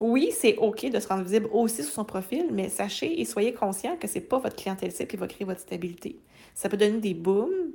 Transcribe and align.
Oui, 0.00 0.30
c'est 0.32 0.56
OK 0.58 0.88
de 0.88 1.00
se 1.00 1.08
rendre 1.08 1.24
visible 1.24 1.48
aussi 1.52 1.82
sur 1.82 1.92
son 1.92 2.04
profil, 2.04 2.50
mais 2.52 2.68
sachez 2.68 3.20
et 3.20 3.24
soyez 3.24 3.52
conscient 3.52 3.96
que 3.96 4.06
c'est 4.06 4.20
pas 4.20 4.38
votre 4.38 4.54
clientèle 4.54 4.92
cible 4.92 5.08
qui 5.08 5.16
va 5.16 5.26
créer 5.26 5.44
votre 5.44 5.60
stabilité. 5.60 6.20
Ça 6.54 6.68
peut 6.68 6.76
donner 6.76 6.98
des 6.98 7.14
booms, 7.14 7.72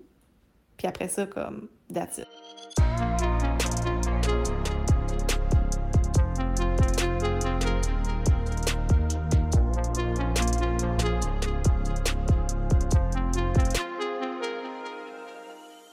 puis 0.77 0.87
après 0.87 1.09
ça, 1.09 1.25
comme, 1.25 1.67
that's 1.93 2.19
it. 2.19 2.27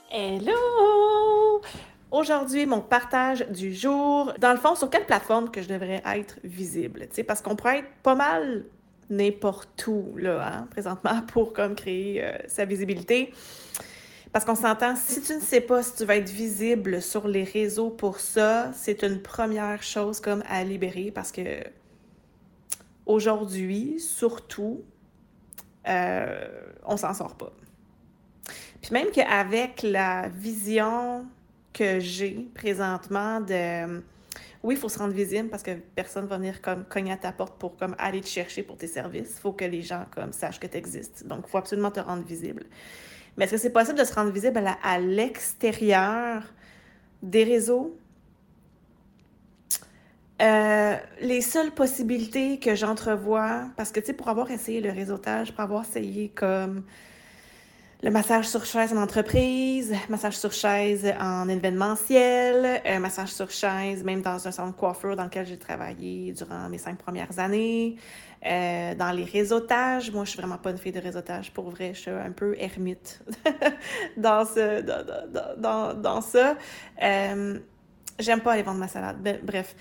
Hello! 0.09 0.90
Aujourd'hui, 2.11 2.65
mon 2.65 2.81
partage 2.81 3.47
du 3.47 3.73
jour. 3.73 4.33
Dans 4.37 4.51
le 4.51 4.57
fond, 4.57 4.75
sur 4.75 4.89
quelle 4.89 5.05
plateforme 5.05 5.49
que 5.49 5.61
je 5.61 5.69
devrais 5.69 6.03
être 6.05 6.39
visible? 6.43 7.07
sais, 7.11 7.23
parce 7.23 7.41
qu'on 7.41 7.55
pourrait 7.55 7.79
être 7.79 7.89
pas 8.03 8.15
mal 8.15 8.65
n'importe 9.09 9.87
où, 9.87 10.17
là, 10.17 10.45
hein, 10.45 10.67
présentement, 10.71 11.21
pour 11.27 11.53
comme 11.53 11.73
créer 11.73 12.21
euh, 12.21 12.37
sa 12.47 12.65
visibilité. 12.65 13.33
Parce 14.33 14.43
qu'on 14.43 14.55
s'entend, 14.55 14.97
si 14.97 15.21
tu 15.21 15.35
ne 15.35 15.39
sais 15.39 15.61
pas 15.61 15.83
si 15.83 15.95
tu 15.95 16.05
vas 16.05 16.17
être 16.17 16.29
visible 16.29 17.01
sur 17.01 17.29
les 17.29 17.45
réseaux 17.45 17.89
pour 17.89 18.19
ça, 18.19 18.71
c'est 18.73 19.03
une 19.03 19.21
première 19.21 19.81
chose 19.81 20.19
comme 20.19 20.43
à 20.49 20.65
libérer 20.65 21.11
parce 21.11 21.31
que 21.31 21.63
aujourd'hui, 23.05 23.99
surtout, 23.99 24.83
euh, 25.87 26.47
on 26.85 26.97
s'en 26.97 27.13
sort 27.13 27.35
pas. 27.35 27.51
Puis 28.81 28.91
même 28.91 29.11
qu'avec 29.11 29.81
la 29.83 30.29
vision 30.29 31.25
que 31.73 31.99
j'ai 31.99 32.47
présentement 32.53 33.39
de 33.41 34.01
oui, 34.63 34.75
il 34.75 34.77
faut 34.77 34.89
se 34.89 34.99
rendre 34.99 35.13
visible 35.13 35.49
parce 35.49 35.63
que 35.63 35.71
personne 35.95 36.27
va 36.27 36.37
venir 36.37 36.61
comme 36.61 36.85
cogner 36.85 37.13
à 37.13 37.17
ta 37.17 37.31
porte 37.31 37.57
pour 37.57 37.75
comme 37.77 37.95
aller 37.97 38.21
te 38.21 38.27
chercher 38.27 38.61
pour 38.61 38.77
tes 38.77 38.87
services. 38.87 39.33
Il 39.37 39.41
faut 39.41 39.53
que 39.53 39.65
les 39.65 39.81
gens 39.81 40.05
comme 40.11 40.33
sachent 40.33 40.59
que 40.59 40.67
tu 40.67 40.77
existes. 40.77 41.25
Donc, 41.25 41.45
il 41.47 41.49
faut 41.49 41.57
absolument 41.57 41.89
te 41.89 41.99
rendre 41.99 42.23
visible. 42.23 42.63
Mais 43.35 43.45
est-ce 43.45 43.53
que 43.53 43.57
c'est 43.57 43.71
possible 43.71 43.97
de 43.97 44.03
se 44.03 44.13
rendre 44.13 44.31
visible 44.31 44.61
à, 44.83 44.99
l'extérieur 44.99 46.43
des 47.23 47.43
réseaux? 47.43 47.97
Euh, 50.43 50.95
les 51.21 51.41
seules 51.41 51.71
possibilités 51.71 52.59
que 52.59 52.75
j'entrevois, 52.75 53.65
parce 53.77 53.91
que 53.91 53.99
tu 53.99 54.07
sais, 54.07 54.13
pour 54.13 54.27
avoir 54.27 54.51
essayé 54.51 54.79
le 54.79 54.91
réseautage, 54.91 55.51
pour 55.53 55.61
avoir 55.61 55.83
essayé 55.83 56.29
comme 56.29 56.83
le 58.03 58.09
massage 58.09 58.47
sur 58.47 58.65
chaise 58.65 58.93
en 58.93 58.97
entreprise, 58.97 59.93
massage 60.09 60.37
sur 60.37 60.51
chaise 60.51 61.13
en 61.19 61.47
événementiel, 61.47 62.81
un 62.83 62.99
massage 62.99 63.29
sur 63.29 63.51
chaise 63.51 64.03
même 64.03 64.21
dans 64.21 64.47
un 64.47 64.51
salon 64.51 64.69
de 64.69 64.75
coiffure 64.75 65.15
dans 65.15 65.25
lequel 65.25 65.45
j'ai 65.45 65.57
travaillé 65.57 66.33
durant 66.33 66.67
mes 66.67 66.79
cinq 66.79 66.97
premières 66.97 67.37
années, 67.37 67.97
euh, 68.45 68.95
dans 68.95 69.11
les 69.11 69.23
réseautages. 69.23 70.11
Moi, 70.11 70.25
je 70.25 70.31
suis 70.31 70.39
vraiment 70.39 70.57
pas 70.57 70.71
une 70.71 70.79
fille 70.79 70.91
de 70.91 70.99
réseautage. 70.99 71.53
Pour 71.53 71.69
vrai, 71.69 71.93
je 71.93 71.99
suis 71.99 72.11
un 72.11 72.31
peu 72.31 72.55
ermite 72.57 73.23
dans, 74.17 74.45
ce, 74.45 74.81
dans, 74.81 75.57
dans, 75.57 75.93
dans, 75.93 76.21
ça. 76.21 76.55
Euh, 77.03 77.59
J'aime 78.19 78.41
pas 78.41 78.53
aller 78.53 78.63
vendre 78.63 78.79
ma 78.79 78.87
salade. 78.87 79.17
Ben, 79.21 79.39
bref 79.41 79.75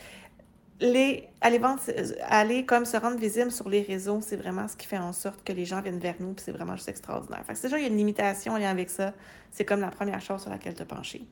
aller 0.81 2.64
comme 2.67 2.84
se 2.84 2.97
rendre 2.97 3.19
visible 3.19 3.50
sur 3.50 3.69
les 3.69 3.83
réseaux, 3.83 4.20
c'est 4.20 4.36
vraiment 4.36 4.67
ce 4.69 4.77
qui 4.77 4.87
fait 4.87 4.98
en 4.98 5.12
sorte 5.12 5.45
que 5.45 5.53
les 5.53 5.64
gens 5.64 5.81
viennent 5.81 5.98
vers 5.98 6.14
nous, 6.20 6.33
puis 6.33 6.45
c'est 6.45 6.53
vraiment 6.53 6.77
juste 6.77 6.89
extraordinaire. 6.89 7.45
Fait 7.47 7.55
que 7.55 7.62
déjà, 7.62 7.78
il 7.78 7.83
y 7.83 7.84
a 7.84 7.89
une 7.89 7.97
limitation 7.97 8.55
en 8.55 8.59
lien 8.59 8.70
avec 8.70 8.91
ça. 8.91 9.12
C'est 9.50 9.64
comme 9.64 9.81
la 9.81 9.91
première 9.91 10.20
chose 10.20 10.42
sur 10.42 10.50
laquelle 10.50 10.75
te 10.75 10.83
pencher. 10.83 11.22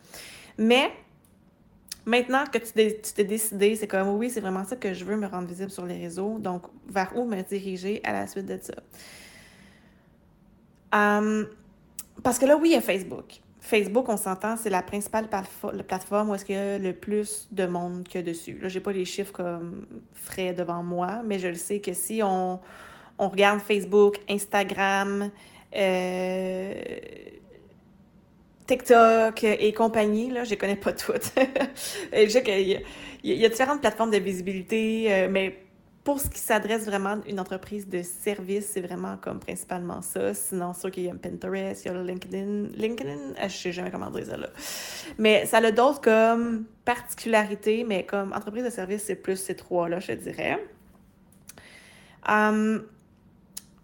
Mais 0.59 0.91
maintenant 2.05 2.45
que 2.47 2.59
tu 2.59 2.73
t'es 2.73 3.25
décidé, 3.25 3.77
c'est 3.77 3.87
comme 3.87 4.09
oui, 4.09 4.31
c'est 4.31 4.41
vraiment 4.41 4.65
ça 4.65 4.77
que 4.77 4.93
je 4.93 5.05
veux 5.05 5.17
me 5.17 5.27
rendre 5.27 5.49
visible 5.49 5.71
sur 5.71 5.87
les 5.87 5.99
réseaux. 5.99 6.39
Donc, 6.39 6.65
vers 6.89 7.17
où 7.17 7.25
me 7.25 7.41
diriger 7.43 8.01
à 8.05 8.13
la 8.13 8.27
suite 8.27 8.47
de 8.47 8.59
ça? 8.61 8.75
Hum, 10.93 11.47
parce 12.23 12.39
que 12.39 12.47
là, 12.47 12.57
oui, 12.57 12.71
il 12.71 12.73
y 12.73 12.77
a 12.77 12.81
Facebook. 12.81 13.41
Facebook, 13.61 14.09
on 14.09 14.17
s'entend, 14.17 14.57
c'est 14.57 14.71
la 14.71 14.83
principale 14.83 15.29
plateforme 15.29 16.31
où 16.31 16.35
est-ce 16.35 16.45
qu'il 16.45 16.55
y 16.55 16.59
a 16.59 16.79
le 16.79 16.93
plus 16.93 17.49
de 17.51 17.67
monde 17.67 18.07
que 18.09 18.19
dessus. 18.19 18.59
Là, 18.61 18.69
j'ai 18.69 18.81
pas 18.81 18.93
les 18.93 19.05
chiffres 19.05 19.33
comme 19.33 19.87
frais 20.15 20.53
devant 20.53 20.83
moi, 20.83 21.23
mais 21.25 21.39
je 21.39 21.49
le 21.49 21.55
sais 21.55 21.81
que 21.81 21.93
si 21.93 22.23
on, 22.23 22.61
regarde 23.19 23.61
Facebook, 23.61 24.19
Instagram, 24.29 25.31
euh, 25.77 26.73
TikTok 28.67 29.43
et 29.45 29.73
compagnie, 29.73 30.31
là, 30.31 30.45
je 30.45 30.51
les 30.51 30.57
connais 30.57 30.77
pas 30.77 30.93
toutes. 30.93 31.33
je 32.13 32.61
y, 32.61 32.85
y, 33.25 33.45
a 33.45 33.49
différentes 33.49 33.81
plateformes 33.81 34.11
de 34.11 34.19
visibilité, 34.19 35.13
euh, 35.13 35.29
mais 35.29 35.68
pour 36.05 36.21
ce 36.21 36.29
qui 36.29 36.39
s'adresse 36.39 36.87
vraiment 36.87 37.11
à 37.11 37.29
une 37.29 37.39
entreprise 37.39 37.89
de 37.89 38.03
service, 38.03 38.71
c'est 38.73 38.81
vraiment 38.81 39.17
comme 39.19 39.41
principalement 39.41 40.01
ça. 40.01 40.33
Sinon, 40.33 40.73
sûr 40.73 40.91
qu'il 40.91 41.05
y 41.05 41.11
a 41.11 41.15
Pinterest, 41.15 41.85
il 41.85 41.89
y 41.89 41.91
a 41.91 42.03
LinkedIn. 42.03 42.69
LinkedIn, 42.75 43.35
ah, 43.39 43.49
je 43.49 43.57
sais 43.57 43.73
jamais 43.73 43.91
comment 43.91 44.11
dire 44.11 44.27
ça 44.27 44.37
là. 44.37 44.49
Mais 45.19 45.45
ça 45.47 45.59
a 45.59 45.71
d'autres 45.71 46.01
comme 46.01 46.65
particularités, 46.85 47.85
mais 47.85 48.07
comme 48.07 48.33
entreprise 48.33 48.65
de 48.65 48.71
service, 48.71 49.03
c'est 49.05 49.17
plus 49.17 49.37
ces 49.37 49.55
trois-là, 49.55 50.01
je 50.01 50.13
dirais. 50.13 50.65
Hum, 52.27 52.85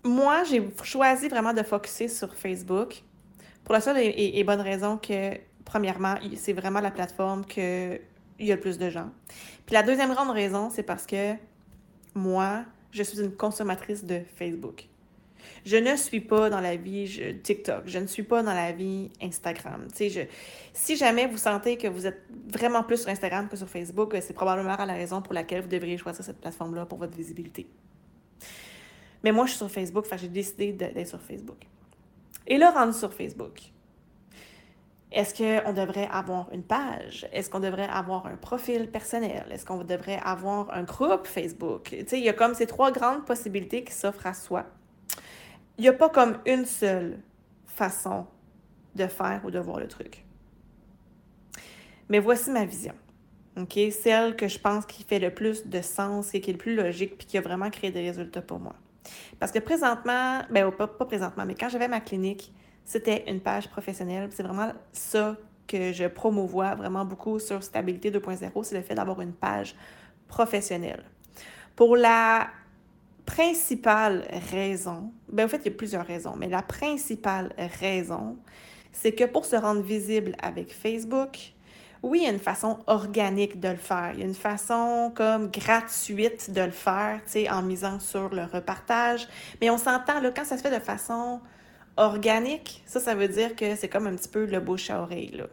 moi, 0.05 0.45
j'ai 0.45 0.63
choisi 0.83 1.29
vraiment 1.29 1.53
de 1.53 1.63
focuser 1.63 2.09
sur 2.09 2.35
Facebook 2.35 3.03
pour 3.65 3.73
la 3.73 3.81
seule 3.81 3.97
et, 3.99 4.45
bonne 4.45 4.61
raison 4.61 4.99
que, 4.99 5.39
premièrement, 5.65 6.15
c'est 6.37 6.53
vraiment 6.53 6.81
la 6.81 6.91
plateforme 6.91 7.45
que 7.47 7.99
il 8.39 8.47
y 8.47 8.53
a 8.53 8.57
le 8.57 8.61
plus 8.61 8.79
de 8.79 8.91
gens. 8.91 9.11
Puis 9.65 9.75
la 9.75 9.83
deuxième 9.83 10.13
grande 10.13 10.31
raison, 10.31 10.69
c'est 10.71 10.83
parce 10.83 11.07
que 11.07 11.35
moi, 12.15 12.65
je 12.91 13.03
suis 13.03 13.21
une 13.21 13.33
consommatrice 13.33 14.05
de 14.05 14.21
Facebook. 14.37 14.89
Je 15.67 15.77
ne 15.77 15.97
suis 15.97 16.21
pas 16.21 16.49
dans 16.51 16.61
la 16.61 16.77
vie 16.77 17.21
TikTok, 17.43 17.83
je 17.87 17.99
ne 17.99 18.07
suis 18.07 18.23
pas 18.23 18.43
dans 18.43 18.55
la 18.55 18.73
vie 18.73 19.11
Instagram. 19.21 19.89
Si 20.73 20.97
jamais 20.97 21.27
vous 21.27 21.37
sentez 21.39 21.77
que 21.77 21.89
vous 21.89 22.07
êtes 22.07 22.23
vraiment 22.49 22.83
plus 22.83 22.99
sur 22.99 23.11
Instagram 23.11 23.49
que 23.49 23.57
sur 23.57 23.69
Facebook, 23.69 24.17
c'est 24.21 24.35
probablement 24.35 24.77
la 24.77 24.95
raison 24.95 25.23
pour 25.23 25.35
laquelle 25.35 25.63
vous 25.63 25.69
devriez 25.69 25.99
choisir 25.99 26.25
cette 26.25 26.41
plateforme-là 26.41 26.87
pour 26.87 26.99
votre 26.99 27.17
visibilité. 27.17 27.67
Mais 29.23 29.33
moi, 29.33 29.47
je 29.47 29.51
suis 29.51 29.59
sur 29.59 29.71
Facebook, 29.71 30.07
j'ai 30.17 30.29
décidé 30.29 30.73
d'être 30.73 31.09
sur 31.09 31.21
Facebook. 31.21 31.67
Et 32.47 32.59
là, 32.59 32.71
rendu 32.71 32.93
sur 32.93 33.13
Facebook, 33.13 33.61
est-ce 35.15 35.33
qu'on 35.35 35.73
devrait 35.73 36.09
avoir 36.11 36.49
une 36.53 36.65
page? 36.65 37.27
Est-ce 37.33 37.49
qu'on 37.49 37.61
devrait 37.61 37.89
avoir 37.89 38.27
un 38.27 38.37
profil 38.37 38.91
personnel? 38.91 39.47
Est-ce 39.51 39.65
qu'on 39.65 39.85
devrait 39.85 40.21
avoir 40.25 40.75
un 40.75 40.83
groupe 40.83 41.27
Facebook? 41.27 41.93
Il 41.93 42.19
y 42.19 42.29
a 42.29 42.33
comme 42.33 42.55
ces 42.55 42.67
trois 42.67 42.91
grandes 42.91 43.25
possibilités 43.25 43.85
qui 43.85 43.93
s'offrent 43.93 44.27
à 44.27 44.35
soi. 44.35 44.67
Il 45.79 45.83
n'y 45.83 45.89
a 45.89 45.93
pas 45.93 46.09
comme 46.09 46.39
une 46.47 46.65
seule 46.65 47.21
façon 47.67 48.27
de 48.97 49.07
faire 49.07 49.41
ou 49.45 49.51
de 49.51 49.59
voir 49.59 49.79
le 49.79 49.87
truc. 49.87 50.25
Mais 52.09 52.19
voici 52.19 52.51
ma 52.51 52.65
vision. 52.65 52.95
OK? 53.57 53.79
Celle 53.93 54.35
que 54.35 54.49
je 54.49 54.59
pense 54.59 54.85
qui 54.85 55.05
fait 55.05 55.21
le 55.21 55.33
plus 55.33 55.69
de 55.69 55.81
sens 55.81 56.35
et 56.35 56.41
qui 56.41 56.51
est 56.51 56.55
le 56.55 56.59
plus 56.59 56.75
logique 56.75 57.17
puis 57.19 57.27
qui 57.27 57.39
a 57.39 57.41
vraiment 57.41 57.71
créé 57.71 57.93
des 57.93 58.03
résultats 58.03 58.43
pour 58.43 58.59
moi. 58.59 58.75
Parce 59.39 59.53
que 59.53 59.61
présentement, 59.61 60.41
ben 60.51 60.71
pas 60.73 60.89
présentement, 60.89 61.45
mais 61.47 61.55
quand 61.55 61.69
j'avais 61.69 61.89
ma 61.89 62.01
clinique, 62.01 62.53
c'était 62.85 63.25
une 63.31 63.41
page 63.41 63.69
professionnelle. 63.69 64.29
C'est 64.33 64.43
vraiment 64.43 64.73
ça 64.93 65.37
que 65.67 65.93
je 65.93 66.05
promouvois 66.05 66.75
vraiment 66.75 67.05
beaucoup 67.05 67.39
sur 67.39 67.63
Stabilité 67.63 68.11
2.0, 68.11 68.65
c'est 68.65 68.75
le 68.75 68.83
fait 68.83 68.95
d'avoir 68.95 69.21
une 69.21 69.33
page 69.33 69.75
professionnelle. 70.29 71.03
Pour 71.75 71.97
la 71.97 72.49
principale 73.27 74.27
raison, 74.51 75.13
ben 75.29 75.47
en 75.47 75.49
fait, 75.49 75.59
il 75.59 75.67
y 75.67 75.69
a 75.69 75.77
plusieurs 75.77 76.07
raisons, 76.07 76.35
mais 76.37 76.49
la 76.49 76.63
principale 76.63 77.53
raison, 77.81 78.37
c'est 78.93 79.13
que 79.13 79.25
pour 79.25 79.45
se 79.47 79.57
rendre 79.57 79.81
visible 79.81 80.37
avec 80.43 80.73
Facebook, 80.73 81.55
oui, 82.03 82.21
il 82.21 82.25
y 82.25 82.27
a 82.27 82.33
une 82.33 82.39
façon 82.39 82.81
organique 82.87 83.61
de 83.61 83.69
le 83.69 83.77
faire. 83.77 84.11
Il 84.13 84.21
y 84.21 84.23
a 84.23 84.27
une 84.27 84.35
façon 84.35 85.11
comme 85.15 85.51
gratuite 85.51 86.51
de 86.51 86.61
le 86.61 86.71
faire, 86.71 87.23
tu 87.25 87.33
sais, 87.33 87.51
en 87.51 87.63
misant 87.63 87.99
sur 87.99 88.29
le 88.29 88.45
repartage. 88.45 89.27
Mais 89.63 89.71
on 89.71 89.79
s'entend, 89.79 90.21
là, 90.21 90.31
quand 90.31 90.45
ça 90.45 90.59
se 90.59 90.63
fait 90.63 90.71
de 90.71 90.85
façon 90.85 91.41
organique, 91.97 92.83
ça, 92.87 93.01
ça 93.01 93.15
veut 93.15 93.29
dire 93.29 93.55
que 93.57 93.77
c'est 93.77 93.89
comme 93.89 94.07
un 94.07 94.15
petit 94.15 94.29
peu 94.29 94.47
le 94.47 94.61
bouche 94.61 94.91
à 94.91 95.01
oreille, 95.01 95.33
là. 95.37 95.47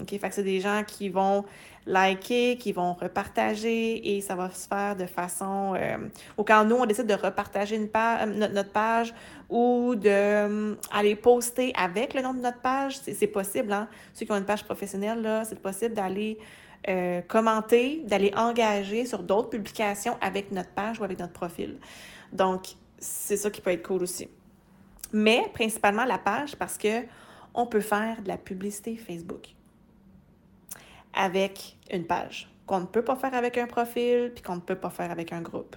OK? 0.00 0.08
Fait 0.08 0.28
que 0.28 0.34
c'est 0.34 0.42
des 0.42 0.60
gens 0.60 0.82
qui 0.86 1.08
vont 1.08 1.44
liker, 1.86 2.56
qui 2.56 2.72
vont 2.72 2.94
repartager 2.94 4.16
et 4.16 4.20
ça 4.20 4.34
va 4.34 4.50
se 4.50 4.66
faire 4.66 4.96
de 4.96 5.06
façon... 5.06 5.74
Euh, 5.76 5.98
ou 6.38 6.44
quand 6.44 6.64
nous, 6.64 6.76
on 6.76 6.86
décide 6.86 7.06
de 7.06 7.14
repartager 7.14 7.76
une 7.76 7.88
page, 7.88 8.28
euh, 8.28 8.48
notre, 8.48 8.70
page 8.70 9.12
ou 9.50 9.94
d'aller 9.96 10.76
euh, 11.12 11.16
poster 11.20 11.72
avec 11.76 12.14
le 12.14 12.22
nom 12.22 12.34
de 12.34 12.40
notre 12.40 12.60
page, 12.60 12.96
c'est 12.98 13.26
possible, 13.26 13.72
hein? 13.72 13.88
Ceux 14.14 14.24
qui 14.24 14.32
ont 14.32 14.36
une 14.36 14.44
page 14.44 14.64
professionnelle, 14.64 15.20
là, 15.20 15.44
c'est 15.44 15.60
possible 15.60 15.94
d'aller 15.94 16.38
commenter, 17.28 18.02
d'aller 18.06 18.32
engager 18.36 19.06
sur 19.06 19.22
d'autres 19.22 19.50
publications 19.50 20.16
avec 20.20 20.50
notre 20.50 20.70
page 20.70 20.98
ou 20.98 21.04
avec 21.04 21.20
notre 21.20 21.32
profil. 21.32 21.78
Donc, 22.32 22.70
c'est 22.98 23.36
ça 23.36 23.50
qui 23.50 23.60
peut 23.60 23.70
être 23.70 23.86
cool 23.86 24.02
aussi 24.02 24.28
mais 25.12 25.44
principalement 25.52 26.04
la 26.04 26.18
page 26.18 26.56
parce 26.56 26.78
que 26.78 27.04
on 27.54 27.66
peut 27.66 27.80
faire 27.80 28.22
de 28.22 28.28
la 28.28 28.38
publicité 28.38 28.96
Facebook 28.96 29.54
avec 31.14 31.76
une 31.90 32.06
page. 32.06 32.48
qu'on 32.64 32.80
ne 32.80 32.86
peut 32.86 33.02
pas 33.02 33.16
faire 33.16 33.34
avec 33.34 33.58
un 33.58 33.66
profil, 33.66 34.30
puis 34.34 34.42
qu'on 34.42 34.54
ne 34.54 34.60
peut 34.60 34.76
pas 34.76 34.88
faire 34.88 35.10
avec 35.10 35.32
un 35.32 35.42
groupe. 35.42 35.76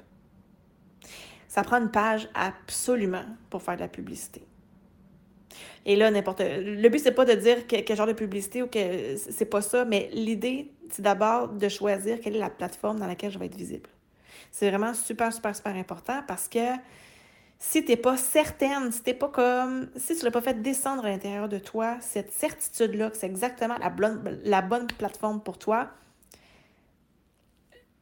Ça 1.47 1.63
prend 1.63 1.77
une 1.77 1.91
page 1.91 2.29
absolument 2.33 3.25
pour 3.49 3.61
faire 3.61 3.75
de 3.75 3.81
la 3.81 3.87
publicité. 3.87 4.45
Et 5.85 5.95
là, 5.95 6.09
n'importe. 6.11 6.41
Le 6.41 6.87
but, 6.89 6.99
c'est 6.99 7.11
pas 7.11 7.25
de 7.25 7.33
dire 7.33 7.67
quel 7.67 7.95
genre 7.95 8.07
de 8.07 8.13
publicité 8.13 8.63
ou 8.63 8.67
que 8.67 9.15
c'est 9.17 9.45
pas 9.45 9.61
ça, 9.61 9.83
mais 9.83 10.09
l'idée, 10.13 10.71
c'est 10.89 11.01
d'abord 11.01 11.49
de 11.49 11.69
choisir 11.69 12.19
quelle 12.21 12.35
est 12.35 12.39
la 12.39 12.49
plateforme 12.49 12.99
dans 12.99 13.07
laquelle 13.07 13.31
je 13.31 13.39
vais 13.39 13.47
être 13.47 13.55
visible. 13.55 13.89
C'est 14.51 14.69
vraiment 14.69 14.93
super, 14.93 15.33
super, 15.33 15.55
super 15.55 15.75
important 15.75 16.21
parce 16.27 16.47
que 16.47 16.75
si 17.67 17.83
tu 17.83 17.89
n'es 17.89 17.97
pas 17.97 18.15
certaine, 18.15 18.91
si 18.91 19.01
tu 19.01 19.13
pas 19.15 19.27
comme. 19.27 19.89
Si 19.95 20.15
tu 20.15 20.23
l'as 20.23 20.31
pas 20.31 20.41
fait 20.41 20.61
descendre 20.61 21.03
à 21.05 21.09
l'intérieur 21.09 21.49
de 21.49 21.57
toi, 21.57 21.97
cette 21.99 22.31
certitude-là 22.31 23.09
que 23.09 23.17
c'est 23.17 23.25
exactement 23.25 23.75
la 23.79 23.89
bonne, 23.89 24.39
la 24.43 24.61
bonne 24.61 24.85
plateforme 24.85 25.41
pour 25.41 25.57
toi, 25.57 25.89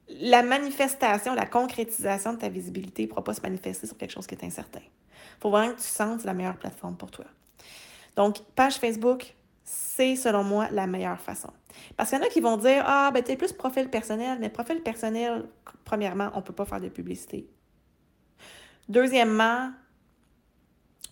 la 0.10 0.44
manifestation, 0.44 1.34
la 1.34 1.46
concrétisation 1.46 2.34
de 2.34 2.40
ta 2.40 2.50
visibilité 2.50 3.04
ne 3.04 3.08
pourra 3.08 3.24
pas 3.24 3.34
se 3.34 3.42
manifester 3.42 3.88
sur 3.88 3.98
quelque 3.98 4.12
chose 4.12 4.28
qui 4.28 4.36
est 4.36 4.44
incertain. 4.44 4.82
Il 4.82 5.42
faut 5.42 5.50
vraiment 5.50 5.74
que 5.74 5.80
tu 5.80 5.88
sentes 5.88 6.26
la 6.26 6.34
meilleure 6.34 6.58
plateforme 6.58 6.98
pour 6.98 7.10
toi. 7.10 7.26
Donc, 8.18 8.40
page 8.56 8.76
Facebook, 8.76 9.34
c'est 9.64 10.18
selon 10.18 10.44
moi 10.44 10.68
la 10.72 10.88
meilleure 10.88 11.22
façon. 11.22 11.52
Parce 11.96 12.10
qu'il 12.10 12.20
y 12.20 12.22
en 12.22 12.26
a 12.26 12.30
qui 12.30 12.42
vont 12.42 12.58
dire 12.58 12.84
Ah, 12.86 13.12
ben, 13.14 13.24
es 13.26 13.38
plus 13.38 13.54
profil 13.54 13.90
personnel, 13.90 14.40
mais 14.42 14.50
profil 14.50 14.82
personnel, 14.82 15.46
premièrement, 15.86 16.32
on 16.34 16.40
ne 16.40 16.44
peut 16.44 16.54
pas 16.54 16.66
faire 16.66 16.82
de 16.82 16.90
publicité. 16.90 17.48
Deuxièmement, 18.90 19.72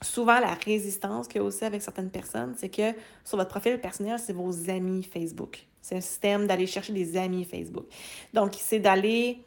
souvent 0.01 0.39
la 0.39 0.53
résistance 0.53 1.27
qu'il 1.27 1.41
y 1.41 1.43
a 1.43 1.43
aussi 1.43 1.63
avec 1.63 1.81
certaines 1.81 2.09
personnes, 2.09 2.55
c'est 2.57 2.69
que 2.69 2.93
sur 3.23 3.37
votre 3.37 3.49
profil 3.49 3.79
personnel, 3.79 4.19
c'est 4.19 4.33
vos 4.33 4.69
amis 4.69 5.03
Facebook. 5.03 5.65
C'est 5.81 5.95
un 5.95 6.01
système 6.01 6.47
d'aller 6.47 6.67
chercher 6.67 6.93
des 6.93 7.17
amis 7.17 7.45
Facebook. 7.45 7.85
Donc, 8.33 8.55
c'est 8.57 8.79
d'aller. 8.79 9.43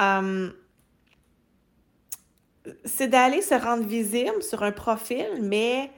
Euh, 0.00 0.50
c'est 2.84 3.08
d'aller 3.08 3.40
se 3.40 3.54
rendre 3.54 3.84
visible 3.84 4.42
sur 4.42 4.62
un 4.62 4.72
profil, 4.72 5.26
mais 5.40 5.90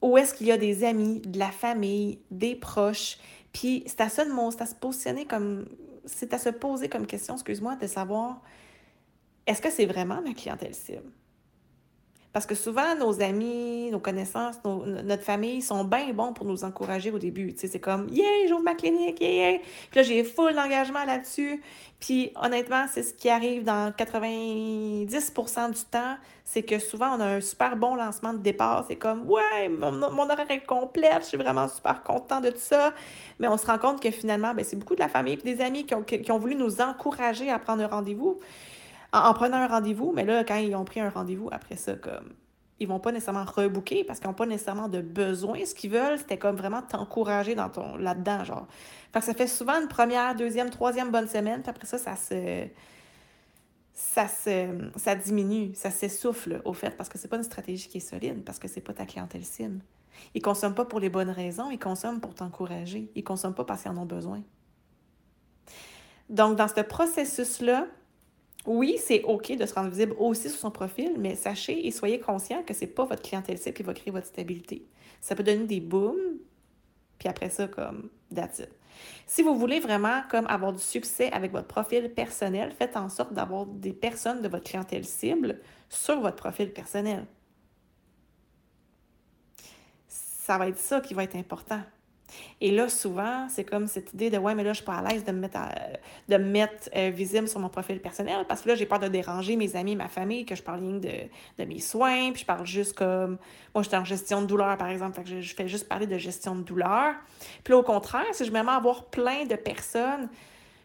où 0.00 0.16
est-ce 0.16 0.34
qu'il 0.34 0.46
y 0.46 0.52
a 0.52 0.56
des 0.56 0.84
amis, 0.84 1.20
de 1.20 1.38
la 1.38 1.50
famille, 1.50 2.18
des 2.30 2.54
proches? 2.54 3.18
Puis 3.52 3.84
c'est 3.86 4.00
à 4.00 4.08
ça 4.08 4.24
de 4.24 4.30
c'est 4.50 4.62
à 4.62 4.66
se 4.66 4.74
positionner 4.74 5.26
comme, 5.26 5.66
c'est 6.06 6.32
à 6.32 6.38
se 6.38 6.48
poser 6.48 6.88
comme 6.88 7.06
question, 7.06 7.34
excuse-moi, 7.34 7.76
de 7.76 7.86
savoir, 7.86 8.40
est-ce 9.46 9.62
que 9.62 9.70
c'est 9.70 9.86
vraiment 9.86 10.20
ma 10.22 10.34
clientèle 10.34 10.74
cible? 10.74 11.10
Parce 12.32 12.46
que 12.46 12.54
souvent, 12.54 12.94
nos 12.96 13.20
amis, 13.20 13.90
nos 13.90 13.98
connaissances, 13.98 14.56
notre 14.64 15.22
famille 15.22 15.60
sont 15.60 15.84
bien 15.84 16.14
bons 16.14 16.32
pour 16.32 16.46
nous 16.46 16.64
encourager 16.64 17.10
au 17.10 17.18
début. 17.18 17.54
C'est 17.58 17.78
comme, 17.78 18.08
yeah, 18.08 18.48
j'ouvre 18.48 18.62
ma 18.62 18.74
clinique, 18.74 19.20
yeah, 19.20 19.58
Puis 19.90 19.96
là, 19.96 20.02
j'ai 20.02 20.24
full 20.24 20.54
d'engagement 20.54 21.04
là-dessus. 21.04 21.62
Puis 22.00 22.32
honnêtement, 22.42 22.86
c'est 22.90 23.02
ce 23.02 23.12
qui 23.12 23.28
arrive 23.28 23.64
dans 23.64 23.90
90% 23.90 25.72
du 25.72 25.84
temps. 25.90 26.16
C'est 26.42 26.62
que 26.62 26.78
souvent, 26.78 27.18
on 27.18 27.20
a 27.20 27.26
un 27.26 27.40
super 27.42 27.76
bon 27.76 27.96
lancement 27.96 28.32
de 28.32 28.38
départ. 28.38 28.86
C'est 28.88 28.96
comme, 28.96 29.28
ouais, 29.28 29.68
mon, 29.68 29.92
mon, 29.92 30.24
horaire 30.24 30.50
est 30.50 30.64
complète, 30.64 31.20
je 31.20 31.26
suis 31.26 31.36
vraiment 31.36 31.68
super 31.68 32.02
content 32.02 32.40
de 32.40 32.48
tout 32.48 32.56
ça. 32.56 32.94
Mais 33.40 33.48
on 33.48 33.58
se 33.58 33.66
rend 33.66 33.78
compte 33.78 34.02
que 34.02 34.10
finalement, 34.10 34.54
ben, 34.54 34.64
c'est 34.64 34.76
beaucoup 34.76 34.94
de 34.94 35.00
la 35.00 35.08
famille 35.08 35.34
et 35.34 35.36
des 35.36 35.60
amis 35.60 35.84
qui 35.84 35.94
ont, 35.94 36.02
qui 36.02 36.32
ont 36.32 36.38
voulu 36.38 36.54
nous 36.54 36.80
encourager 36.80 37.50
à 37.50 37.58
prendre 37.58 37.82
un 37.82 37.88
rendez-vous 37.88 38.40
en, 39.12 39.34
prenant 39.34 39.58
un 39.58 39.66
rendez-vous, 39.66 40.12
mais 40.14 40.24
là, 40.24 40.44
quand 40.44 40.56
ils 40.56 40.74
ont 40.74 40.84
pris 40.84 41.00
un 41.00 41.10
rendez-vous, 41.10 41.48
après 41.52 41.76
ça, 41.76 41.94
comme 41.94 42.32
ils 42.80 42.88
vont 42.88 42.98
pas 42.98 43.12
nécessairement 43.12 43.44
rebooker 43.44 44.02
parce 44.04 44.18
qu'ils 44.18 44.28
n'ont 44.28 44.34
pas 44.34 44.46
nécessairement 44.46 44.88
de 44.88 45.00
besoin. 45.00 45.64
Ce 45.64 45.74
qu'ils 45.74 45.90
veulent, 45.90 46.18
c'était 46.18 46.38
comme 46.38 46.56
vraiment 46.56 46.82
t'encourager 46.82 47.54
dans 47.54 47.68
ton 47.68 47.96
là-dedans, 47.96 48.44
genre. 48.44 48.66
Fait 49.12 49.20
que 49.20 49.26
ça 49.26 49.34
fait 49.34 49.46
souvent 49.46 49.80
une 49.80 49.88
première, 49.88 50.34
deuxième, 50.34 50.70
troisième 50.70 51.10
bonne 51.10 51.28
semaine, 51.28 51.62
puis 51.62 51.70
après 51.70 51.86
ça, 51.86 51.98
ça 51.98 52.16
se. 52.16 52.66
Ça, 53.94 54.26
se, 54.26 54.90
ça 54.96 55.14
diminue, 55.14 55.74
ça 55.74 55.90
s'essouffle 55.90 56.62
au 56.64 56.72
fait, 56.72 56.96
parce 56.96 57.10
que 57.10 57.18
c'est 57.18 57.28
pas 57.28 57.36
une 57.36 57.42
stratégie 57.42 57.88
qui 57.88 57.98
est 57.98 58.00
solide, 58.00 58.42
parce 58.42 58.58
que 58.58 58.66
c'est 58.66 58.80
pas 58.80 58.94
ta 58.94 59.04
clientèle 59.04 59.44
cible. 59.44 59.80
Ils 60.34 60.40
consomment 60.40 60.74
pas 60.74 60.86
pour 60.86 60.98
les 60.98 61.10
bonnes 61.10 61.30
raisons, 61.30 61.70
ils 61.70 61.78
consomment 61.78 62.20
pour 62.20 62.34
t'encourager. 62.34 63.10
Ils 63.14 63.22
consomment 63.22 63.54
pas 63.54 63.64
parce 63.64 63.82
qu'ils 63.82 63.90
en 63.90 63.98
ont 63.98 64.06
besoin. 64.06 64.42
Donc, 66.30 66.56
dans 66.56 66.68
ce 66.68 66.80
processus-là, 66.80 67.86
oui, 68.66 68.96
c'est 68.98 69.22
OK 69.24 69.50
de 69.56 69.66
se 69.66 69.74
rendre 69.74 69.90
visible 69.90 70.14
aussi 70.18 70.48
sur 70.48 70.58
son 70.58 70.70
profil, 70.70 71.14
mais 71.18 71.34
sachez 71.34 71.86
et 71.86 71.90
soyez 71.90 72.20
conscient 72.20 72.62
que 72.62 72.74
ce 72.74 72.82
n'est 72.82 72.90
pas 72.90 73.04
votre 73.04 73.22
clientèle 73.22 73.58
cible 73.58 73.74
qui 73.74 73.82
va 73.82 73.94
créer 73.94 74.12
votre 74.12 74.26
stabilité. 74.26 74.86
Ça 75.20 75.34
peut 75.34 75.42
donner 75.42 75.64
des 75.64 75.80
booms, 75.80 76.38
puis 77.18 77.28
après 77.28 77.50
ça, 77.50 77.66
comme 77.66 78.10
that's 78.34 78.60
it. 78.60 78.70
Si 79.26 79.42
vous 79.42 79.56
voulez 79.56 79.80
vraiment 79.80 80.22
avoir 80.30 80.72
du 80.72 80.82
succès 80.82 81.30
avec 81.32 81.50
votre 81.50 81.66
profil 81.66 82.12
personnel, 82.12 82.72
faites 82.72 82.96
en 82.96 83.08
sorte 83.08 83.32
d'avoir 83.32 83.66
des 83.66 83.92
personnes 83.92 84.42
de 84.42 84.48
votre 84.48 84.64
clientèle 84.64 85.04
cible 85.04 85.60
sur 85.88 86.20
votre 86.20 86.36
profil 86.36 86.72
personnel. 86.72 87.26
Ça 90.08 90.58
va 90.58 90.68
être 90.68 90.78
ça 90.78 91.00
qui 91.00 91.14
va 91.14 91.24
être 91.24 91.36
important. 91.36 91.80
Et 92.60 92.70
là, 92.70 92.88
souvent, 92.88 93.46
c'est 93.48 93.64
comme 93.64 93.86
cette 93.86 94.12
idée 94.12 94.30
de 94.30 94.38
ouais, 94.38 94.54
mais 94.54 94.64
là, 94.64 94.72
je 94.72 94.76
suis 94.76 94.84
pas 94.84 94.96
à 94.96 95.08
l'aise 95.08 95.24
de 95.24 95.32
me 95.32 95.40
mettre, 95.40 95.58
de 96.28 96.36
mettre 96.36 96.90
euh, 96.96 97.10
visible 97.10 97.48
sur 97.48 97.60
mon 97.60 97.68
profil 97.68 98.00
personnel 98.00 98.44
parce 98.48 98.62
que 98.62 98.68
là, 98.68 98.74
j'ai 98.74 98.86
peur 98.86 99.00
de 99.00 99.08
déranger 99.08 99.56
mes 99.56 99.76
amis, 99.76 99.96
ma 99.96 100.08
famille, 100.08 100.44
que 100.44 100.54
je 100.54 100.62
parle 100.62 100.80
rien 100.80 100.98
de, 100.98 101.62
de 101.62 101.64
mes 101.64 101.80
soins, 101.80 102.30
puis 102.32 102.42
je 102.42 102.46
parle 102.46 102.66
juste 102.66 102.94
comme. 102.94 103.38
Moi, 103.74 103.82
j'étais 103.82 103.96
en 103.96 104.04
gestion 104.04 104.42
de 104.42 104.46
douleur, 104.46 104.76
par 104.76 104.88
exemple, 104.88 105.20
je, 105.24 105.54
fais 105.54 105.66
juste 105.68 105.88
parler 105.88 106.06
de 106.06 106.18
gestion 106.18 106.54
de 106.54 106.62
douleur. 106.62 107.14
Puis 107.64 107.72
là, 107.72 107.78
au 107.78 107.82
contraire, 107.82 108.26
si 108.32 108.44
je 108.44 108.50
me 108.50 108.62
mets 108.62 108.70
à 108.70 108.76
avoir 108.76 109.04
plein 109.06 109.44
de 109.44 109.56
personnes 109.56 110.28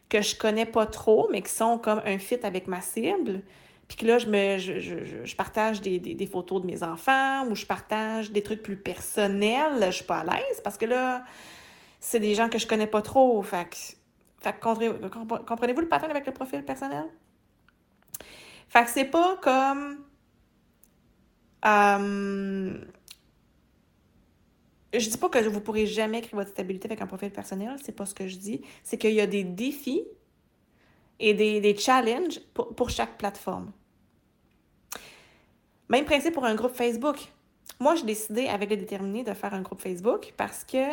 que 0.09 0.21
je 0.21 0.35
connais 0.35 0.65
pas 0.65 0.85
trop, 0.85 1.27
mais 1.31 1.41
qui 1.41 1.51
sont 1.51 1.77
comme 1.77 2.01
un 2.05 2.17
fit 2.17 2.39
avec 2.43 2.67
ma 2.67 2.81
cible, 2.81 3.41
puis 3.87 3.97
que 3.97 4.05
là, 4.05 4.17
je, 4.17 4.27
me, 4.27 4.57
je, 4.57 4.79
je, 4.79 5.23
je 5.23 5.35
partage 5.35 5.81
des, 5.81 5.99
des, 5.99 6.13
des, 6.13 6.27
photos 6.27 6.61
de 6.61 6.67
mes 6.67 6.83
enfants 6.83 7.47
ou 7.47 7.55
je 7.55 7.65
partage 7.65 8.31
des 8.31 8.43
trucs 8.43 8.61
plus 8.61 8.75
personnels. 8.75 9.81
Je 9.85 9.91
suis 9.91 10.05
pas 10.05 10.19
à 10.19 10.23
l'aise 10.25 10.61
parce 10.63 10.77
que 10.77 10.85
là, 10.85 11.23
c'est 11.99 12.19
des 12.19 12.35
gens 12.35 12.49
que 12.49 12.57
je 12.57 12.67
connais 12.67 12.87
pas 12.87 13.01
trop. 13.01 13.41
Fait 13.43 13.69
que, 13.69 14.49
comprenez-vous 14.59 15.81
le 15.81 15.87
pattern 15.87 16.11
avec 16.11 16.25
le 16.25 16.33
profil 16.33 16.63
personnel? 16.65 17.05
Fait 18.67 18.83
que 18.83 18.89
c'est 18.89 19.05
pas 19.05 19.37
comme. 19.37 20.03
Euh, 21.65 22.77
je 24.93 25.09
dis 25.09 25.17
pas 25.17 25.29
que 25.29 25.39
vous 25.47 25.61
pourrez 25.61 25.85
jamais 25.85 26.21
créer 26.21 26.35
votre 26.35 26.49
stabilité 26.49 26.87
avec 26.87 27.01
un 27.01 27.07
profil 27.07 27.31
personnel, 27.31 27.75
c'est 27.83 27.95
pas 27.95 28.05
ce 28.05 28.13
que 28.13 28.27
je 28.27 28.37
dis. 28.37 28.61
C'est 28.83 28.97
qu'il 28.97 29.13
y 29.13 29.21
a 29.21 29.27
des 29.27 29.43
défis 29.43 30.03
et 31.19 31.33
des, 31.33 31.59
des 31.59 31.75
challenges 31.75 32.39
pour, 32.53 32.73
pour, 32.75 32.89
chaque 32.89 33.17
plateforme. 33.17 33.71
Même 35.89 36.05
principe 36.05 36.33
pour 36.33 36.45
un 36.45 36.55
groupe 36.55 36.73
Facebook. 36.75 37.17
Moi, 37.79 37.95
j'ai 37.95 38.05
décidé 38.05 38.47
avec 38.47 38.69
le 38.69 38.77
déterminé 38.77 39.23
de 39.23 39.33
faire 39.33 39.53
un 39.53 39.61
groupe 39.61 39.81
Facebook 39.81 40.33
parce 40.37 40.63
que 40.63 40.83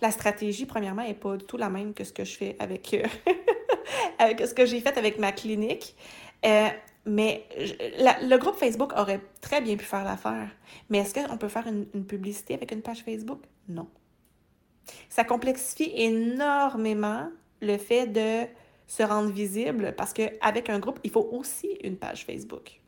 la 0.00 0.10
stratégie, 0.10 0.66
premièrement, 0.66 1.02
n'est 1.02 1.14
pas 1.14 1.36
du 1.36 1.44
tout 1.44 1.56
la 1.56 1.70
même 1.70 1.92
que 1.94 2.04
ce 2.04 2.12
que 2.12 2.24
je 2.24 2.36
fais 2.36 2.56
avec, 2.58 2.94
euh, 2.94 4.46
ce 4.46 4.54
que 4.54 4.66
j'ai 4.66 4.80
fait 4.80 4.96
avec 4.96 5.18
ma 5.18 5.32
clinique. 5.32 5.96
Euh, 6.44 6.68
mais 7.04 7.48
le 7.56 8.36
groupe 8.36 8.56
Facebook 8.56 8.92
aurait 8.96 9.20
très 9.40 9.60
bien 9.60 9.76
pu 9.76 9.84
faire 9.84 10.04
l'affaire. 10.04 10.50
Mais 10.90 10.98
est-ce 10.98 11.14
qu'on 11.14 11.36
peut 11.38 11.48
faire 11.48 11.66
une, 11.66 11.86
une, 11.94 12.04
publicité 12.04 12.54
avec 12.54 12.70
une 12.70 12.82
page 12.82 13.02
Facebook? 13.02 13.40
Non. 13.68 13.88
Ça 15.08 15.24
complexifie 15.24 15.90
énormément 15.94 17.28
le 17.60 17.76
fait 17.78 18.06
de 18.06 18.46
se 18.88 19.02
rendre 19.02 19.30
visible 19.30 19.94
parce 19.96 20.12
qu'avec 20.12 20.70
un 20.70 20.80
groupe, 20.80 20.98
il 21.04 21.10
faut 21.10 21.28
aussi 21.30 21.78
une 21.84 21.96
page 21.96 22.24
Facebook. 22.24 22.80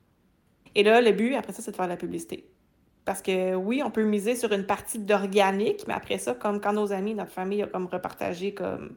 Et 0.75 0.83
là, 0.83 1.01
le 1.01 1.13
but, 1.13 1.35
après 1.35 1.53
ça, 1.53 1.63
c'est 1.63 1.71
de 1.71 1.77
faire 1.77 1.87
la 1.87 1.97
publicité. 1.97 2.49
Parce 3.05 3.23
que 3.23 3.55
oui, 3.55 3.83
on 3.85 3.91
peut 3.91 4.03
miser 4.03 4.35
sur 4.35 4.53
une 4.53 4.65
partie 4.65 4.99
d'organique, 4.99 5.85
mais 5.87 5.95
après 5.95 6.19
ça, 6.19 6.35
comme 6.35 6.61
quand 6.61 6.73
nos 6.73 6.93
amis, 6.93 7.15
notre 7.15 7.33
famille 7.33 7.63
a 7.63 7.67
comme 7.67 7.87
repartagé 7.87 8.55
comme 8.55 8.97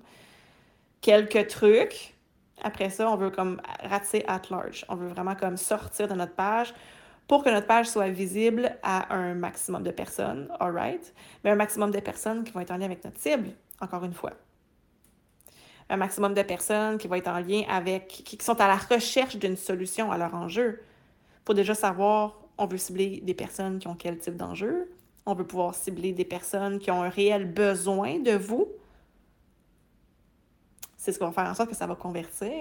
quelques 1.01 1.48
trucs, 1.48 2.15
après 2.62 2.89
ça, 2.89 3.10
on 3.12 3.17
veut 3.17 3.31
comme 3.31 3.60
ratisser 3.81 4.24
at 4.27 4.43
large. 4.50 4.86
On 4.88 4.95
veut 4.95 5.07
vraiment 5.07 5.36
comme 5.36 5.57
sortir 5.57 6.07
de 6.07 6.13
notre 6.13 6.36
page 6.36 6.74
pour 7.27 7.43
que 7.43 7.50
notre 7.50 7.67
page 7.67 7.88
soit 7.88 8.10
visible 8.10 8.77
à 8.83 9.13
un 9.13 9.33
maximum 9.33 9.83
de 9.83 9.91
personnes, 9.91 10.50
all 10.60 10.72
right? 10.72 11.13
Mais 11.43 11.51
un 11.51 11.55
maximum 11.55 11.91
de 11.91 12.00
personnes 12.00 12.43
qui 12.43 12.51
vont 12.51 12.62
être 12.62 12.72
en 12.72 12.77
lien 12.77 12.86
avec 12.86 13.03
notre 13.03 13.19
cible, 13.19 13.50
encore 13.81 14.05
une 14.05 14.13
fois 14.13 14.33
un 15.94 15.98
maximum 15.98 16.34
de 16.34 16.42
personnes 16.42 16.98
qui 16.98 17.08
vont 17.08 17.16
être 17.16 17.28
en 17.28 17.40
lien 17.40 17.62
avec, 17.70 18.08
qui 18.08 18.38
sont 18.42 18.60
à 18.60 18.68
la 18.68 18.78
recherche 18.78 19.36
d'une 19.36 19.56
solution 19.56 20.12
à 20.12 20.18
leur 20.18 20.34
enjeu. 20.34 20.82
Il 20.82 21.46
faut 21.46 21.54
déjà 21.54 21.76
savoir, 21.76 22.40
on 22.58 22.66
veut 22.66 22.80
cibler 22.80 23.22
des 23.22 23.36
personnes 23.36 23.78
qui 23.78 23.88
ont 23.88 23.96
quel 23.96 24.18
type 24.18 24.36
d'enjeu. 24.36 24.92
On 25.28 25.36
veut 25.36 25.46
pouvoir 25.46 25.76
cibler 25.76 26.12
des 26.12 26.26
personnes 26.26 26.80
qui 26.80 26.90
ont 26.90 27.04
un 27.04 27.10
réel 27.10 27.46
besoin 27.46 28.18
de 28.18 28.32
vous. 28.32 28.68
C'est 30.98 31.12
ce 31.12 31.20
qui 31.20 31.26
va 31.26 31.32
faire 31.32 31.46
en 31.46 31.54
sorte 31.54 31.70
que 31.70 31.76
ça 31.76 31.86
va 31.86 31.94
convertir 31.94 32.52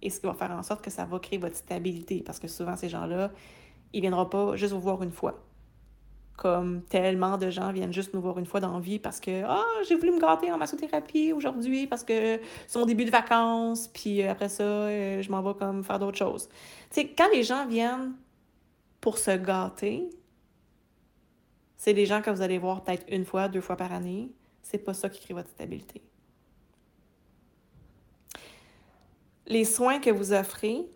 et 0.00 0.08
ce 0.08 0.18
qui 0.18 0.26
va 0.26 0.32
faire 0.32 0.52
en 0.52 0.62
sorte 0.62 0.82
que 0.82 0.90
ça 0.90 1.04
va 1.04 1.18
créer 1.18 1.38
votre 1.38 1.56
stabilité. 1.56 2.22
Parce 2.24 2.38
que 2.38 2.48
souvent, 2.48 2.76
ces 2.78 2.88
gens-là, 2.88 3.30
ils 3.92 3.98
ne 3.98 4.02
viendront 4.02 4.24
pas 4.24 4.56
juste 4.56 4.72
vous 4.72 4.80
voir 4.80 5.02
une 5.02 5.12
fois. 5.12 5.38
Comme 6.40 6.82
tellement 6.84 7.36
de 7.36 7.50
gens 7.50 7.70
viennent 7.70 7.92
juste 7.92 8.14
nous 8.14 8.20
voir 8.22 8.38
une 8.38 8.46
fois 8.46 8.60
dans 8.60 8.80
vie 8.80 8.98
parce 8.98 9.20
que 9.20 9.44
ah 9.44 9.62
j'ai 9.86 9.94
voulu 9.94 10.12
me 10.12 10.18
gâter 10.18 10.50
en 10.50 10.56
massothérapie 10.56 11.34
aujourd'hui 11.34 11.86
parce 11.86 12.02
que 12.02 12.40
c'est 12.66 12.78
mon 12.78 12.86
début 12.86 13.04
de 13.04 13.10
vacances 13.10 13.88
puis 13.88 14.22
après 14.22 14.48
ça 14.48 14.62
euh, 14.62 15.20
je 15.20 15.30
m'en 15.30 15.42
vais 15.42 15.52
comme 15.58 15.84
faire 15.84 15.98
d'autres 15.98 16.16
choses. 16.16 16.48
Tu 16.90 17.02
sais 17.02 17.08
quand 17.08 17.28
les 17.34 17.42
gens 17.42 17.66
viennent 17.66 18.14
pour 19.02 19.18
se 19.18 19.36
gâter, 19.36 20.08
c'est 21.76 21.92
des 21.92 22.06
gens 22.06 22.22
que 22.22 22.30
vous 22.30 22.40
allez 22.40 22.58
voir 22.58 22.82
peut-être 22.82 23.04
une 23.10 23.26
fois, 23.26 23.48
deux 23.48 23.60
fois 23.60 23.76
par 23.76 23.92
année. 23.92 24.30
C'est 24.62 24.78
pas 24.78 24.94
ça 24.94 25.10
qui 25.10 25.20
crée 25.20 25.34
votre 25.34 25.50
stabilité. 25.50 26.02
Les 29.46 29.66
soins 29.66 29.98
que 29.98 30.10
vous 30.10 30.32
offrez, 30.32 30.86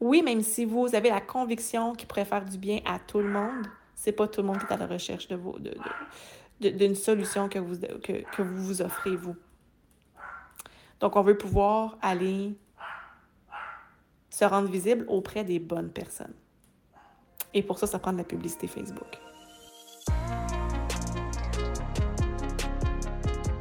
oui, 0.00 0.20
même 0.22 0.42
si 0.42 0.66
vous 0.66 0.94
avez 0.94 1.08
la 1.08 1.22
conviction 1.22 1.94
qu'ils 1.94 2.06
pourraient 2.06 2.26
faire 2.26 2.44
du 2.44 2.58
bien 2.58 2.80
à 2.84 2.98
tout 2.98 3.20
le 3.20 3.28
monde, 3.28 3.66
c'est 3.98 4.12
pas 4.12 4.28
tout 4.28 4.42
le 4.42 4.46
monde 4.46 4.58
qui 4.58 4.64
est 4.64 4.72
à 4.72 4.76
la 4.76 4.86
recherche 4.86 5.26
de 5.26 5.34
vos, 5.34 5.58
de, 5.58 5.74
d'une 6.70 6.94
solution 6.94 7.48
que 7.48 7.58
vous, 7.58 7.76
que, 7.80 8.22
que 8.30 8.42
vous 8.42 8.62
vous 8.64 8.80
offrez, 8.80 9.16
vous. 9.16 9.34
Donc, 11.00 11.16
on 11.16 11.22
veut 11.22 11.36
pouvoir 11.36 11.98
aller 12.00 12.56
se 14.30 14.44
rendre 14.44 14.68
visible 14.70 15.04
auprès 15.08 15.42
des 15.42 15.58
bonnes 15.58 15.90
personnes. 15.90 16.34
Et 17.52 17.62
pour 17.64 17.78
ça, 17.78 17.88
ça 17.88 17.98
prend 17.98 18.12
de 18.12 18.18
la 18.18 18.24
publicité 18.24 18.68
Facebook. 18.68 19.18